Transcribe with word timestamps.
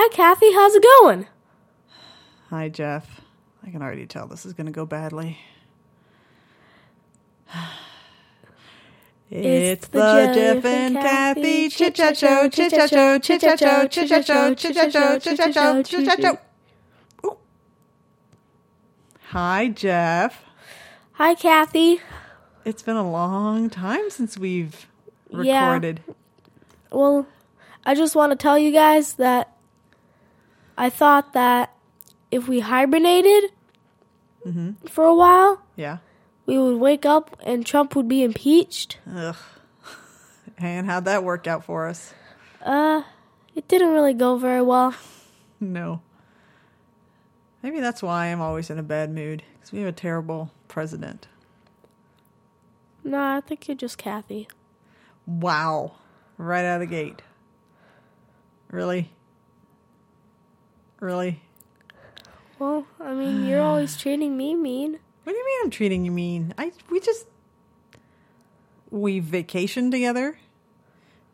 Hi, 0.00 0.08
Kathy. 0.10 0.52
How's 0.52 0.76
it 0.76 0.84
going? 1.00 1.26
Hi, 2.50 2.68
Jeff. 2.68 3.20
I 3.66 3.70
can 3.70 3.82
already 3.82 4.06
tell 4.06 4.28
this 4.28 4.46
is 4.46 4.52
going 4.52 4.66
to 4.66 4.72
go 4.72 4.86
badly. 4.86 5.40
It's, 9.28 9.88
the 9.88 9.98
Jeff 9.98 10.64
and 10.64 10.94
Kathy 10.94 11.68
chit 11.68 11.96
chat 11.96 12.16
show, 12.16 12.48
chit 12.48 12.70
chat 12.70 12.88
show, 12.88 13.18
chit 13.18 13.40
chat 13.40 13.58
show, 13.58 13.88
chit 13.88 14.06
chat 14.08 14.24
show, 14.24 14.54
chit 14.54 14.74
chat 14.74 14.92
show, 14.92 15.18
chit 15.18 15.36
chat 15.36 15.52
show, 15.52 15.82
chit 15.82 16.04
chat 16.06 16.22
show. 16.22 16.38
Ooh. 17.26 17.36
Hi, 19.30 19.66
Jeff. 19.66 20.44
Hi, 21.14 21.34
Kathy. 21.34 22.00
It's 22.64 22.82
been 22.82 22.96
a 22.96 23.10
long 23.10 23.68
time 23.68 24.10
since 24.10 24.38
we've 24.38 24.86
Yeah. 25.30 25.64
recorded. 25.64 26.02
Well, 26.92 27.26
I 27.84 27.96
just 27.96 28.14
want 28.14 28.30
to 28.30 28.36
tell 28.36 28.56
you 28.56 28.70
guys 28.70 29.14
that 29.14 29.57
I 30.80 30.88
thought 30.90 31.32
that 31.32 31.74
if 32.30 32.46
we 32.48 32.60
hibernated 32.60 33.50
for 34.88 35.04
a 35.04 35.14
while, 35.14 35.60
Yeah. 35.76 35.98
we 36.46 36.56
would 36.58 36.78
wake 36.80 37.04
up 37.04 37.36
and 37.44 37.66
Trump 37.66 37.94
would 37.96 38.08
be 38.08 38.22
impeached. 38.22 38.98
Ugh. 39.14 39.36
And 40.56 40.86
how'd 40.86 41.04
that 41.04 41.22
work 41.24 41.46
out 41.46 41.64
for 41.64 41.86
us? 41.86 42.14
Uh, 42.64 43.02
it 43.54 43.68
didn't 43.68 43.92
really 43.92 44.14
go 44.14 44.36
very 44.38 44.62
well. 44.62 44.94
No. 45.60 46.00
Maybe 47.62 47.80
that's 47.80 48.02
why 48.02 48.26
I'm 48.26 48.40
always 48.40 48.70
in 48.70 48.78
a 48.78 48.82
bad 48.82 49.10
mood 49.12 49.42
because 49.54 49.72
we 49.72 49.80
have 49.80 49.88
a 49.88 49.92
terrible 49.92 50.50
president. 50.68 51.26
No, 53.04 53.20
I 53.36 53.40
think 53.40 53.68
you're 53.68 53.76
just 53.76 53.98
Kathy. 53.98 54.48
Wow. 55.26 55.92
Right 56.38 56.64
out 56.64 56.80
of 56.80 56.88
the 56.88 56.94
gate. 56.94 57.22
Really? 58.70 59.10
Really? 61.00 61.40
Well, 62.58 62.86
I 63.00 63.14
mean, 63.14 63.46
you're 63.46 63.62
always 63.62 63.96
treating 64.00 64.36
me 64.36 64.54
mean. 64.54 64.98
What 65.24 65.32
do 65.32 65.38
you 65.38 65.46
mean 65.46 65.58
I'm 65.64 65.70
treating 65.70 66.04
you 66.04 66.10
mean? 66.10 66.54
I 66.58 66.72
we 66.90 67.00
just 67.00 67.26
we 68.90 69.20
vacationed 69.20 69.90
together 69.90 70.38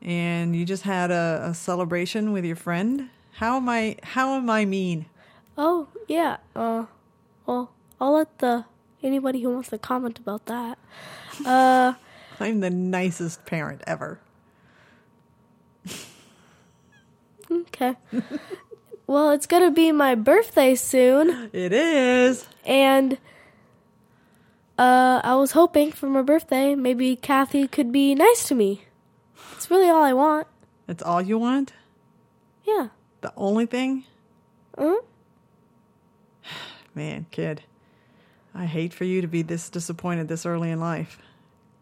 and 0.02 0.54
you 0.54 0.64
just 0.64 0.82
had 0.82 1.10
a, 1.10 1.40
a 1.50 1.54
celebration 1.54 2.32
with 2.32 2.44
your 2.44 2.56
friend. 2.56 3.08
How 3.32 3.56
am 3.56 3.68
I 3.68 3.96
how 4.02 4.34
am 4.34 4.50
I 4.50 4.64
mean? 4.64 5.06
Oh, 5.56 5.88
yeah. 6.08 6.38
Uh, 6.54 6.86
well, 7.46 7.72
I'll 8.00 8.14
let 8.14 8.38
the 8.38 8.64
anybody 9.02 9.40
who 9.42 9.50
wants 9.50 9.70
to 9.70 9.78
comment 9.78 10.18
about 10.18 10.46
that. 10.46 10.78
Uh, 11.44 11.94
I'm 12.40 12.60
the 12.60 12.70
nicest 12.70 13.46
parent 13.46 13.82
ever. 13.86 14.18
okay. 17.50 17.96
well, 19.06 19.30
it's 19.30 19.46
gonna 19.46 19.70
be 19.70 19.92
my 19.92 20.14
birthday 20.14 20.74
soon, 20.74 21.50
It 21.52 21.72
is. 21.72 22.46
and 22.64 23.18
uh, 24.78 25.20
I 25.22 25.34
was 25.36 25.52
hoping 25.52 25.92
for 25.92 26.06
my 26.08 26.22
birthday 26.22 26.74
maybe 26.74 27.14
Kathy 27.16 27.68
could 27.68 27.92
be 27.92 28.14
nice 28.14 28.48
to 28.48 28.54
me. 28.54 28.84
It's 29.52 29.70
really 29.70 29.88
all 29.88 30.02
I 30.02 30.12
want. 30.12 30.46
That's 30.86 31.02
all 31.02 31.22
you 31.22 31.38
want? 31.38 31.72
Yeah. 32.64 32.88
The 33.20 33.32
only 33.36 33.66
thing? 33.66 34.04
Uh, 34.76 34.96
Man, 36.94 37.26
kid, 37.30 37.62
I 38.54 38.66
hate 38.66 38.92
for 38.94 39.04
you 39.04 39.20
to 39.20 39.26
be 39.28 39.42
this 39.42 39.68
disappointed 39.70 40.28
this 40.28 40.46
early 40.46 40.70
in 40.70 40.78
life 40.80 41.18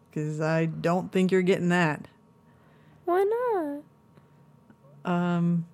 because 0.09 0.41
I 0.41 0.65
don't 0.65 1.11
think 1.11 1.31
you're 1.31 1.41
getting 1.43 1.69
that. 1.69 2.07
why 3.05 3.23
not? 5.05 5.11
Um, 5.11 5.65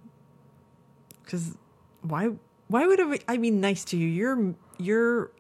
because 1.30 1.56
why? 2.02 2.32
Why 2.70 2.88
would 2.88 3.00
I 3.00 3.12
be- 3.12 3.22
I 3.28 3.38
be 3.38 3.52
nice 3.52 3.84
to 3.86 3.98
you? 3.98 4.08
You're 4.08 4.56
you're 4.80 5.32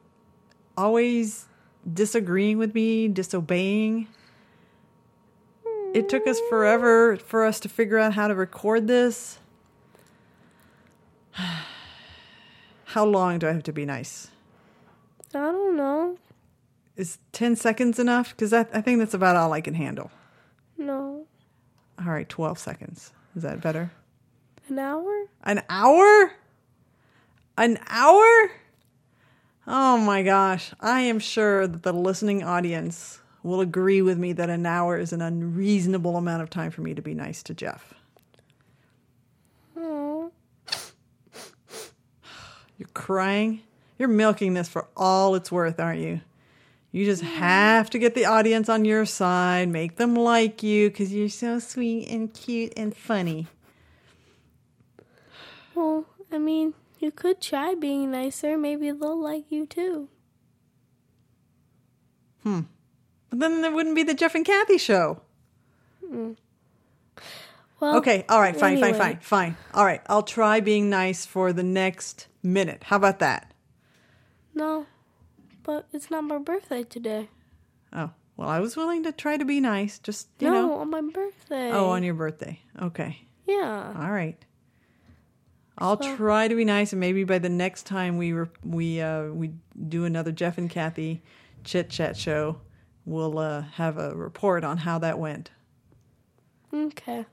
always 0.78 1.48
disagreeing 1.92 2.60
with 2.60 2.76
me, 2.76 3.08
disobeying. 3.08 4.08
It 5.94 6.08
took 6.08 6.28
us 6.28 6.40
forever 6.50 7.18
for 7.18 7.44
us 7.44 7.60
to 7.62 7.70
figure 7.70 7.98
out 7.98 8.14
how 8.14 8.28
to 8.28 8.36
record 8.36 8.88
this. 8.88 9.40
How 12.86 13.06
long 13.06 13.38
do 13.38 13.48
I 13.48 13.52
have 13.52 13.62
to 13.64 13.72
be 13.72 13.86
nice? 13.86 14.32
I 15.36 15.38
don't 15.38 15.78
know. 15.78 16.18
Is 16.96 17.20
10 17.34 17.56
seconds 17.56 18.00
enough? 18.00 18.32
Because 18.32 18.52
I, 18.52 18.62
I 18.74 18.82
think 18.82 18.98
that's 18.98 19.14
about 19.14 19.36
all 19.36 19.54
I 19.54 19.62
can 19.62 19.76
handle. 19.76 20.10
No. 20.76 21.28
All 22.00 22.12
right, 22.12 22.28
12 22.28 22.58
seconds. 22.58 23.14
Is 23.36 23.44
that 23.44 23.62
better? 23.62 23.92
An 24.70 24.80
hour? 24.80 25.26
An 25.44 25.62
hour? 25.70 26.32
An 27.58 27.80
hour? 27.88 28.52
Oh 29.68 29.98
my 29.98 30.24
gosh. 30.24 30.72
I 30.80 31.02
am 31.02 31.20
sure 31.20 31.68
that 31.68 31.84
the 31.84 31.94
listening 31.94 32.44
audience 32.44 33.20
will 33.44 33.62
agree 33.62 34.02
with 34.02 34.18
me 34.18 34.34
that 34.34 34.50
an 34.50 34.66
hour 34.66 34.98
is 34.98 35.14
an 35.14 35.22
unreasonable 35.22 36.18
amount 36.18 36.44
of 36.44 36.50
time 36.50 36.72
for 36.72 36.82
me 36.82 36.94
to 36.94 37.02
be 37.02 37.14
nice 37.14 37.42
to 37.44 37.54
Jeff. 37.54 37.94
You're 42.80 42.88
crying? 42.94 43.62
You're 43.98 44.08
milking 44.08 44.54
this 44.54 44.70
for 44.70 44.88
all 44.96 45.36
it's 45.36 45.52
worth, 45.52 45.80
aren't 45.80 46.00
you? 46.00 46.22
You 46.94 47.06
just 47.06 47.22
mm-hmm. 47.22 47.36
have 47.36 47.90
to 47.90 48.00
get 48.00 48.16
the 48.16 48.26
audience 48.26 48.70
on 48.70 48.86
your 48.86 49.06
side, 49.06 49.68
make 49.68 49.98
them 49.98 50.16
like 50.16 50.64
you 50.64 50.90
because 50.90 51.14
you're 51.14 51.28
so 51.28 51.60
sweet 51.60 52.08
and 52.08 52.34
cute 52.34 52.74
and 52.78 52.96
funny. 52.96 53.48
Well, 55.80 56.04
I 56.30 56.38
mean, 56.38 56.74
you 57.00 57.10
could 57.10 57.40
try 57.40 57.74
being 57.74 58.12
nicer. 58.12 58.58
Maybe 58.58 58.92
they'll 58.92 59.18
like 59.18 59.46
you 59.50 59.66
too. 59.66 60.10
Hmm. 62.44 62.62
But 63.30 63.40
then 63.40 63.62
there 63.62 63.72
wouldn't 63.72 63.96
be 63.96 64.04
the 64.04 64.14
Jeff 64.14 64.36
and 64.36 64.44
Kathy 64.46 64.78
show. 64.78 65.22
Well, 67.80 67.96
Okay, 67.96 68.26
all 68.28 68.42
right, 68.42 68.58
fine, 68.58 68.78
fine, 68.82 68.94
fine, 68.94 69.20
fine. 69.22 69.56
All 69.74 69.86
right, 69.86 70.02
I'll 70.08 70.24
try 70.24 70.60
being 70.60 70.90
nice 70.90 71.26
for 71.26 71.54
the 71.54 71.64
next 71.64 72.28
minute. 72.44 72.84
How 72.84 72.98
about 72.98 73.20
that? 73.20 73.54
No, 74.54 74.86
but 75.64 75.88
it's 75.94 76.12
not 76.12 76.26
my 76.26 76.40
birthday 76.40 76.84
today. 76.84 77.30
Oh, 77.94 78.10
well, 78.36 78.50
I 78.50 78.60
was 78.60 78.76
willing 78.76 79.04
to 79.04 79.14
try 79.14 79.38
to 79.38 79.46
be 79.46 79.62
nice, 79.62 79.98
just, 79.98 80.28
you 80.40 80.50
no, 80.50 80.68
know. 80.68 80.74
on 80.74 80.90
my 80.90 81.02
birthday. 81.02 81.72
Oh, 81.72 81.92
on 81.92 82.04
your 82.04 82.16
birthday. 82.16 82.60
Okay. 82.82 83.22
yeah. 83.48 83.94
All 83.98 84.12
right. 84.12 84.44
I'll 85.80 86.02
So- 86.02 86.16
try 86.18 86.48
to 86.48 86.56
be 86.56 86.66
nice, 86.66 86.92
and 86.94 87.00
maybe 87.00 87.24
by 87.24 87.40
the 87.40 87.50
next 87.50 87.86
time 87.86 88.18
we 88.18 88.34
re- 88.34 88.48
we 88.64 89.02
uh, 89.02 89.26
we 89.30 89.52
do 89.88 90.06
another 90.06 90.32
Jeff 90.32 90.58
and 90.58 90.70
Kathy 90.70 91.22
chit 91.64 91.90
chat 91.90 92.16
show, 92.18 92.60
we'll 93.06 93.38
uh, 93.40 93.62
have 93.74 93.98
a 93.98 94.14
report 94.16 94.64
on 94.64 94.78
how 94.80 95.00
that 95.00 95.18
went. 95.20 95.52
Okay. 96.74 97.26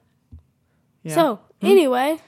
Yeah. 1.02 1.14
So 1.14 1.40
anyway, 1.60 2.18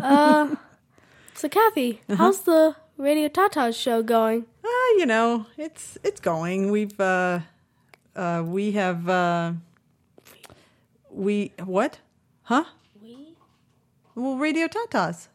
uh, 0.00 0.54
so 1.34 1.48
Kathy, 1.48 2.00
Uh-huh. 2.08 2.16
how's 2.16 2.42
the 2.42 2.76
Radio 2.96 3.28
Tatas 3.28 3.74
show 3.80 4.02
going? 4.02 4.46
Uh, 4.64 4.68
you 4.98 5.06
know, 5.06 5.46
it's 5.56 5.96
it's 6.04 6.20
going. 6.20 6.70
We've 6.70 6.98
uh 7.00 7.40
uh 8.16 8.42
we 8.46 8.72
have 8.72 9.08
uh 9.08 9.52
we 11.10 11.52
what? 11.64 11.98
Huh? 12.42 12.64
We. 14.14 14.22
Well, 14.22 14.36
Radio 14.36 14.66
Tatas. 14.66 15.28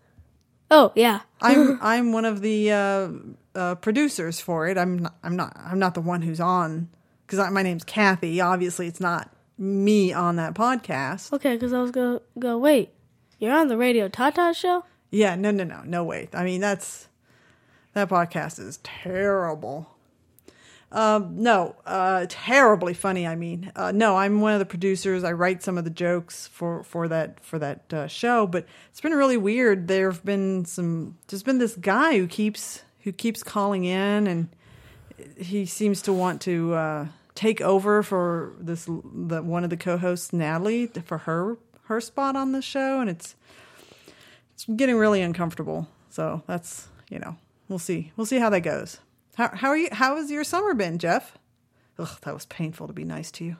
Oh 0.72 0.92
yeah. 0.96 1.22
I'm 1.42 1.80
I'm 1.82 2.12
one 2.12 2.26
of 2.26 2.42
the 2.42 2.72
uh, 2.72 3.10
uh, 3.56 3.76
producers 3.76 4.40
for 4.40 4.68
it. 4.68 4.78
I'm 4.78 5.00
not, 5.00 5.16
I'm 5.24 5.36
not 5.36 5.54
I'm 5.58 5.80
not 5.80 5.94
the 5.94 6.02
one 6.02 6.22
who's 6.22 6.40
on 6.40 6.90
because 7.26 7.52
my 7.52 7.64
name's 7.64 7.84
Kathy. 7.84 8.42
Obviously, 8.42 8.88
it's 8.88 9.00
not 9.00 9.30
me 9.58 10.14
on 10.14 10.36
that 10.38 10.54
podcast. 10.54 11.34
Okay, 11.34 11.56
because 11.56 11.74
I 11.74 11.82
was 11.82 11.92
gonna 11.92 12.22
go. 12.38 12.58
Wait, 12.58 12.94
you're 13.40 13.54
on 13.54 13.68
the 13.68 13.78
Radio 13.78 14.08
Tatas 14.08 14.56
show? 14.56 14.86
Yeah, 15.12 15.36
no, 15.36 15.52
no, 15.52 15.64
no, 15.64 15.82
no. 15.84 16.04
Wait, 16.04 16.30
I 16.34 16.44
mean 16.44 16.62
that's 16.62 17.08
that 17.94 18.10
podcast 18.10 18.60
is 18.60 18.78
terrible. 18.84 19.96
Um, 20.91 21.44
no, 21.44 21.75
uh, 21.86 22.25
terribly 22.30 22.95
funny. 22.95 23.27
I 23.27 23.36
mean, 23.36 23.71
uh, 23.75 23.91
no, 23.91 24.18
I'm 24.18 24.41
one 24.41 24.53
of 24.53 24.59
the 24.59 24.65
producers. 24.65 25.24
I 25.24 25.33
write 25.33 25.62
some 25.62 25.77
of 25.77 25.83
the 25.83 25.89
jokes 25.91 26.47
for 26.47 26.83
for 26.83 27.07
that 27.07 27.44
for 27.44 27.59
that 27.59 27.94
uh, 27.94 28.07
show, 28.07 28.47
but 28.47 28.65
it's 28.89 29.01
been 29.01 29.13
really 29.13 29.38
weird. 29.38 29.88
There 29.88 30.09
have 30.09 30.25
been 30.25 30.65
some. 30.65 31.18
There's 31.27 31.44
been 31.44 31.59
this 31.59 31.75
guy 31.75 32.18
who 32.18 32.27
keeps 32.27 32.83
who 33.01 33.12
keeps 33.12 33.44
calling 33.44 33.86
in, 33.86 34.25
and 34.25 34.50
he 35.38 35.65
seems 35.65 36.01
to 36.03 36.13
want 36.13 36.41
to 36.41 36.74
uh, 36.74 37.07
take 37.36 37.62
over 37.62 38.01
for 38.01 38.53
this 38.59 38.86
the 38.86 39.44
one 39.44 39.63
of 39.63 39.69
the 39.69 39.77
co-hosts, 39.77 40.33
Natalie, 40.33 40.88
for 40.88 41.19
her 41.19 41.57
her 41.83 42.01
spot 42.01 42.36
on 42.36 42.51
the 42.51 42.63
show, 42.63 43.00
and 43.00 43.12
it's 43.12 43.36
it's 44.56 44.65
getting 44.75 44.97
really 44.97 45.21
uncomfortable. 45.21 45.88
So 46.09 46.41
that's 46.47 46.88
you 47.12 47.19
know 47.19 47.38
we'll 47.68 47.77
see 47.77 48.12
we'll 48.18 48.25
see 48.25 48.39
how 48.39 48.50
that 48.50 48.62
goes. 48.62 48.97
How 49.39 49.50
how 49.56 49.69
are 49.69 49.77
you? 49.77 49.88
How 49.89 50.18
has 50.18 50.30
your 50.30 50.44
summer 50.44 50.74
been, 50.74 50.97
Jeff? 51.00 51.38
Ugh, 51.97 52.09
that 52.24 52.33
was 52.33 52.45
painful 52.47 52.88
to 52.88 52.94
be 52.94 53.06
nice 53.06 53.31
to 53.31 53.45
you. 53.45 53.56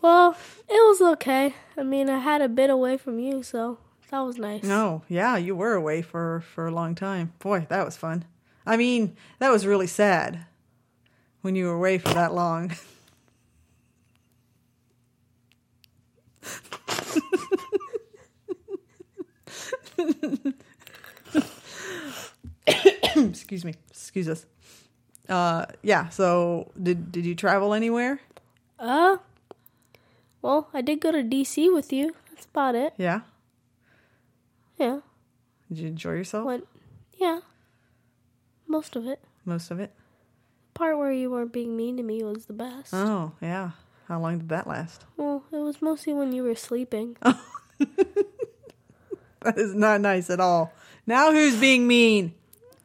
Well, 0.00 0.34
it 0.66 0.88
was 0.88 1.02
okay. 1.02 1.54
I 1.76 1.82
mean, 1.82 2.08
I 2.08 2.20
had 2.20 2.40
a 2.40 2.48
bit 2.48 2.70
away 2.70 2.96
from 2.96 3.18
you, 3.18 3.42
so 3.42 3.76
that 4.10 4.20
was 4.20 4.38
nice. 4.38 4.62
No, 4.62 5.02
yeah, 5.08 5.36
you 5.36 5.54
were 5.54 5.74
away 5.74 6.00
for 6.00 6.42
for 6.54 6.66
a 6.66 6.70
long 6.70 6.94
time. 6.94 7.34
Boy, 7.38 7.66
that 7.68 7.84
was 7.84 7.98
fun. 7.98 8.24
I 8.64 8.78
mean, 8.78 9.14
that 9.38 9.52
was 9.52 9.66
really 9.66 9.86
sad 9.86 10.46
when 11.42 11.54
you 11.54 11.66
were 11.66 11.74
away 11.74 11.98
for 11.98 12.14
that 12.14 12.32
long. 12.32 12.72
Excuse 23.54 23.64
me. 23.64 23.74
Excuse 23.88 24.28
us. 24.28 24.46
Uh, 25.28 25.66
yeah. 25.80 26.08
So, 26.08 26.72
did 26.82 27.12
did 27.12 27.24
you 27.24 27.36
travel 27.36 27.72
anywhere? 27.72 28.20
Uh, 28.80 29.18
well, 30.42 30.68
I 30.74 30.80
did 30.80 31.00
go 31.00 31.12
to 31.12 31.22
DC 31.22 31.72
with 31.72 31.92
you. 31.92 32.16
That's 32.30 32.46
about 32.46 32.74
it. 32.74 32.94
Yeah. 32.98 33.20
Yeah. 34.76 35.00
Did 35.68 35.78
you 35.78 35.86
enjoy 35.86 36.14
yourself? 36.14 36.44
Went, 36.46 36.66
yeah. 37.16 37.40
Most 38.66 38.96
of 38.96 39.06
it. 39.06 39.20
Most 39.44 39.70
of 39.70 39.78
it. 39.78 39.92
Part 40.74 40.98
where 40.98 41.12
you 41.12 41.30
weren't 41.30 41.52
being 41.52 41.76
mean 41.76 41.96
to 41.96 42.02
me 42.02 42.24
was 42.24 42.46
the 42.46 42.52
best. 42.52 42.92
Oh, 42.92 43.32
yeah. 43.40 43.70
How 44.08 44.18
long 44.18 44.38
did 44.38 44.48
that 44.48 44.66
last? 44.66 45.04
Well, 45.16 45.44
it 45.52 45.58
was 45.58 45.80
mostly 45.80 46.12
when 46.12 46.32
you 46.32 46.42
were 46.42 46.56
sleeping. 46.56 47.16
That 49.44 49.58
is 49.58 49.74
not 49.74 50.00
nice 50.00 50.30
at 50.30 50.40
all. 50.40 50.72
Now 51.06 51.30
who's 51.30 51.54
being 51.56 51.86
mean? 51.86 52.32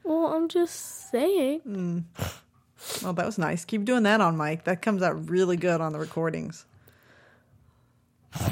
Well, 0.09 0.33
I'm 0.33 0.47
just 0.47 1.11
saying. 1.11 2.07
Oh, 3.05 3.11
that 3.11 3.25
was 3.25 3.37
nice. 3.37 3.63
Keep 3.63 3.85
doing 3.85 4.03
that 4.03 4.21
on 4.21 4.37
mic. 4.37 4.63
That 4.63 4.81
comes 4.81 5.03
out 5.03 5.29
really 5.29 5.55
good 5.55 5.81
on 5.81 5.93
the 5.93 5.99
recordings. 5.99 6.65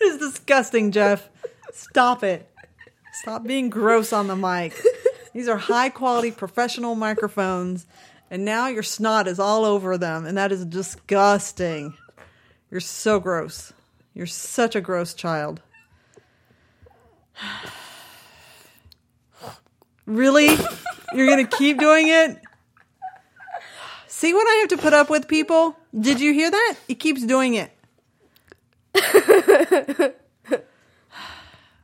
is 0.00 0.18
disgusting, 0.18 0.92
Jeff. 0.92 1.28
Stop 1.72 2.22
it. 2.22 2.48
Stop 3.12 3.42
being 3.42 3.70
gross 3.70 4.12
on 4.12 4.28
the 4.28 4.36
mic. 4.36 4.80
These 5.34 5.48
are 5.48 5.58
high 5.58 5.88
quality 5.88 6.30
professional 6.30 6.94
microphones, 6.94 7.88
and 8.30 8.44
now 8.44 8.68
your 8.68 8.84
snot 8.84 9.26
is 9.26 9.40
all 9.40 9.64
over 9.64 9.98
them, 9.98 10.26
and 10.26 10.38
that 10.38 10.52
is 10.52 10.64
disgusting. 10.64 11.94
You're 12.70 12.78
so 12.78 13.18
gross. 13.18 13.72
You're 14.14 14.26
such 14.26 14.76
a 14.76 14.80
gross 14.80 15.12
child. 15.12 15.60
Really? 20.10 20.48
You're 21.14 21.26
going 21.26 21.46
to 21.46 21.56
keep 21.56 21.78
doing 21.78 22.08
it? 22.08 22.36
See 24.08 24.34
what 24.34 24.42
I 24.46 24.54
have 24.60 24.68
to 24.70 24.76
put 24.76 24.92
up 24.92 25.08
with, 25.08 25.28
people? 25.28 25.76
Did 25.98 26.20
you 26.20 26.32
hear 26.34 26.50
that? 26.50 26.74
He 26.88 26.96
keeps 26.96 27.24
doing 27.24 27.54
it. 27.54 27.70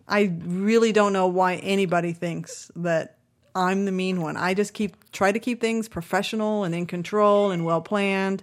I 0.08 0.32
really 0.44 0.92
don't 0.92 1.12
know 1.12 1.28
why 1.28 1.54
anybody 1.56 2.12
thinks 2.12 2.70
that 2.76 3.16
I'm 3.54 3.84
the 3.84 3.92
mean 3.92 4.20
one. 4.20 4.36
I 4.36 4.54
just 4.54 4.74
keep 4.74 4.96
try 5.12 5.32
to 5.32 5.38
keep 5.38 5.60
things 5.60 5.88
professional 5.88 6.64
and 6.64 6.74
in 6.74 6.86
control 6.86 7.50
and 7.50 7.64
well 7.64 7.80
planned. 7.80 8.42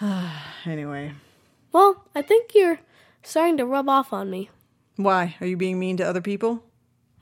anyway, 0.64 1.12
Well, 1.72 2.04
I 2.14 2.22
think 2.22 2.52
you're 2.54 2.80
starting 3.22 3.56
to 3.58 3.66
rub 3.66 3.88
off 3.88 4.12
on 4.12 4.28
me. 4.30 4.50
why 4.96 5.36
are 5.40 5.46
you 5.46 5.56
being 5.56 5.78
mean 5.78 5.96
to 5.98 6.04
other 6.06 6.20
people? 6.20 6.62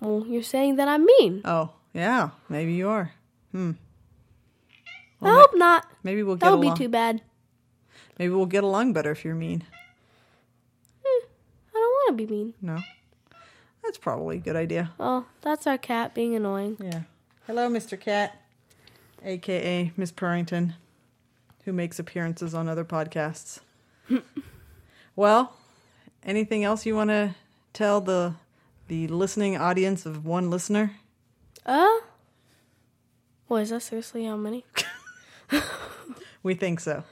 Well, 0.04 0.26
you're 0.26 0.42
saying 0.42 0.76
that 0.76 0.86
I'm 0.86 1.04
mean. 1.06 1.40
Oh, 1.44 1.70
yeah, 1.94 2.30
maybe 2.48 2.74
you 2.74 2.88
are. 2.88 3.12
Hmm. 3.52 3.72
I 5.22 5.30
hope 5.30 5.52
not. 5.54 5.86
Maybe 6.02 6.22
we'll 6.22 6.36
get 6.36 6.46
That 6.46 6.52
would 6.52 6.60
be 6.60 6.66
along. 6.66 6.76
too 6.76 6.88
bad. 6.90 7.22
Maybe 8.18 8.34
we'll 8.34 8.44
get 8.46 8.64
along 8.64 8.92
better 8.92 9.10
if 9.12 9.24
you're 9.24 9.34
mean. 9.34 9.64
I 11.06 11.20
don't 11.72 11.82
want 11.82 12.18
to 12.18 12.26
be 12.26 12.30
mean. 12.30 12.54
No, 12.60 12.78
that's 13.82 13.96
probably 13.96 14.36
a 14.36 14.40
good 14.40 14.56
idea. 14.56 14.92
Oh, 15.00 15.24
that's 15.40 15.66
our 15.66 15.78
cat 15.78 16.14
being 16.14 16.34
annoying. 16.34 16.76
Yeah. 16.78 17.02
Hello, 17.46 17.68
Mr. 17.70 17.98
Cat, 17.98 18.38
aka 19.24 19.90
Miss 19.96 20.12
Purrington, 20.12 20.74
who 21.64 21.72
makes 21.72 21.98
appearances 21.98 22.54
on 22.54 22.68
other 22.68 22.84
podcasts. 22.84 23.60
well, 25.16 25.54
anything 26.22 26.62
else 26.64 26.84
you 26.84 26.94
want 26.94 27.10
to 27.10 27.34
tell 27.72 28.00
the 28.00 28.34
the 28.88 29.06
listening 29.08 29.56
audience 29.56 30.06
of 30.06 30.24
one 30.26 30.50
listener? 30.50 30.92
Uh? 31.66 32.00
What 33.48 33.62
is 33.62 33.70
that 33.70 33.80
seriously 33.80 34.24
how 34.24 34.36
many? 34.36 34.64
We 36.42 36.54
think 36.54 36.80
so, 36.80 37.04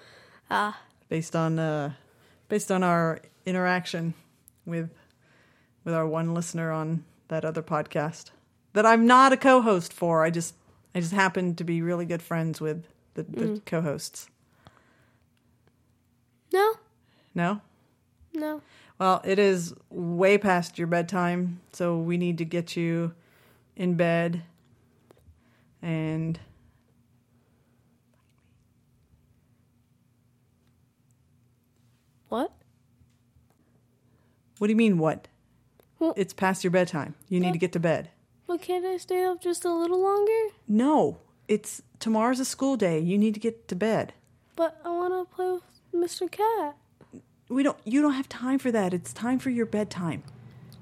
Ah, 0.51 0.79
based 1.09 1.35
on 1.35 1.59
uh, 1.59 1.95
based 2.49 2.71
on 2.71 2.83
our 2.83 3.21
interaction 3.47 4.13
with 4.67 4.91
with 5.85 5.95
our 5.95 6.07
one 6.07 6.35
listener 6.35 6.71
on 6.71 7.05
that 7.29 7.43
other 7.43 7.63
podcast 7.63 8.31
that 8.75 8.85
I'm 8.85 9.07
not 9.07 9.33
a 9.33 9.39
co-host 9.39 9.91
for. 9.91 10.23
I 10.23 10.29
just 10.29 10.55
I 10.95 11.01
just 11.01 11.13
happen 11.15 11.55
to 11.55 11.65
be 11.65 11.81
really 11.81 12.05
good 12.05 12.21
friends 12.21 12.61
with 12.61 12.85
the, 13.15 13.23
the 13.23 13.63
co-hosts. 13.65 14.29
no, 16.53 16.75
No. 17.35 17.63
No. 18.35 18.61
Well, 18.99 19.21
it 19.25 19.39
is 19.39 19.75
way 19.91 20.39
past 20.39 20.79
your 20.79 20.87
bedtime, 20.87 21.61
so 21.73 21.99
we 21.99 22.17
need 22.17 22.39
to 22.39 22.45
get 22.45 22.77
you 22.77 23.13
in 23.77 23.95
bed. 23.95 24.43
And 25.81 26.39
What? 32.29 32.53
what 34.59 34.67
do 34.69 34.73
you 34.73 34.77
mean, 34.77 34.99
what? 34.99 35.29
Well- 35.99 36.15
It's 36.17 36.33
past 36.33 36.65
your 36.65 36.71
bedtime. 36.71 37.15
You 37.29 37.41
need 37.41 37.53
to 37.53 37.59
get 37.59 37.73
to 37.73 37.81
bed. 37.81 38.11
Well, 38.47 38.59
can't 38.59 38.85
I 38.85 38.97
stay 38.97 39.25
up 39.25 39.41
just 39.41 39.65
a 39.65 39.73
little 39.73 40.01
longer? 40.03 40.55
No, 40.69 41.19
it's 41.49 41.83
tomorrow's 41.99 42.41
a 42.41 42.45
school 42.45 42.77
day. 42.77 42.99
You 42.99 43.17
need 43.19 43.35
to 43.35 43.41
get 43.41 43.69
to 43.69 43.77
bed. 43.77 44.15
But 44.57 44.81
I 44.85 44.91
want 44.91 45.13
to 45.29 45.35
play 45.35 45.53
with 45.53 45.63
Mr. 45.95 46.31
Cat. 46.31 46.77
We 47.53 47.63
don't. 47.63 47.77
You 47.85 48.01
don't 48.01 48.15
have 48.15 48.31
time 48.31 48.59
for 48.59 48.73
that. 48.73 48.95
It's 48.95 49.13
time 49.13 49.39
for 49.39 49.51
your 49.51 49.67
bedtime. 49.67 50.23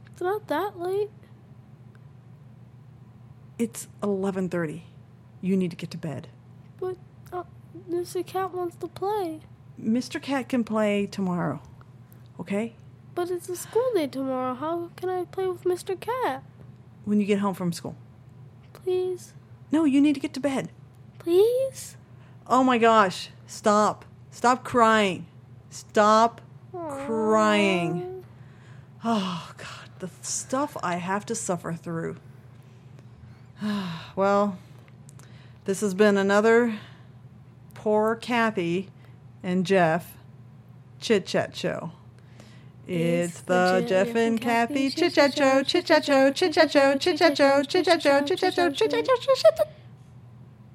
It's 0.06 0.22
not 0.22 0.46
that 0.46 0.78
late. 0.78 1.11
It's 3.58 3.88
eleven 4.02 4.49
thirty. 4.49 4.84
You 5.40 5.56
need 5.56 5.70
to 5.72 5.76
get 5.76 5.90
to 5.90 5.99
bed. 5.99 6.28
But 6.78 6.96
uh, 7.32 7.43
Mr. 7.90 8.25
Cat 8.25 8.55
wants 8.55 8.76
to 8.76 8.87
play. 8.87 9.40
Mr. 9.82 10.22
Cat 10.22 10.49
can 10.49 10.62
play 10.62 11.06
tomorrow. 11.06 11.61
Okay? 12.38 12.75
But 13.17 13.31
it's 13.31 13.48
a 13.48 13.56
school 13.56 13.91
day 13.94 14.06
tomorrow. 14.06 14.55
How 14.55 14.91
can 14.94 15.08
I 15.08 15.24
play 15.24 15.48
with 15.48 15.65
Mr. 15.65 15.98
Cat? 15.98 16.44
When 17.05 17.19
you 17.19 17.27
get 17.27 17.41
home 17.41 17.55
from 17.55 17.72
school. 17.72 17.96
Please? 18.72 19.32
No, 19.72 19.84
you 19.84 20.00
need 20.00 20.15
to 20.15 20.20
get 20.20 20.34
to 20.34 20.41
bed. 20.41 20.70
Please? 21.19 21.96
Oh 22.46 22.62
my 22.62 22.79
gosh. 22.79 23.31
Stop. 23.46 24.05
Stop 24.31 24.62
crying. 24.62 25.27
Stop 25.70 26.41
crying. 26.72 28.24
Oh 29.05 29.53
God, 29.56 29.91
the 29.98 30.10
stuff 30.22 30.77
I 30.82 30.96
have 30.96 31.24
to 31.27 31.34
suffer 31.34 31.72
through. 31.72 32.17
well, 34.17 34.58
this 35.65 35.81
has 35.81 35.94
been 35.94 36.17
another 36.17 36.79
poor 37.74 38.15
Kathy 38.17 38.89
and 39.43 39.65
Jeff 39.65 40.17
chit 41.00 41.27
chat 41.27 41.56
show. 41.56 41.93
It's 42.86 43.43
the 43.43 43.84
Jeff 43.86 44.15
and 44.17 44.41
Kathy 44.41 44.91
chit 44.91 45.15
chat 45.15 45.36
show, 45.36 45.62
chit 45.62 45.86
chat 45.86 46.05
show, 46.05 46.32
chit 46.32 46.53
chat 46.53 46.72
show, 46.72 46.96
chit 46.96 47.19
chat 47.19 47.36
show, 47.36 47.62
chit 47.62 47.84
chat 47.86 48.03
show, 48.03 48.22
chit 48.22 48.39
chat 48.39 48.55
show, 48.55 48.70
chit 48.70 48.91
chat 48.91 48.91
show, 48.91 48.91
chit 48.91 48.91
chat 48.91 49.06
show, 49.06 49.17
chit 49.17 49.36
chat 49.36 49.58
show. 49.58 49.80